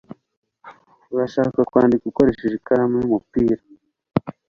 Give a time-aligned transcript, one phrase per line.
[1.13, 3.57] Urashaka kwandika ukoresheje ikaramu y'umupira?